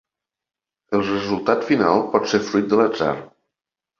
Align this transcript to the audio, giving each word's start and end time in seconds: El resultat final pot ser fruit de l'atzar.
El 0.99 1.03
resultat 1.09 1.67
final 1.67 2.01
pot 2.15 2.27
ser 2.33 2.41
fruit 2.47 2.71
de 2.73 2.79
l'atzar. 2.81 3.13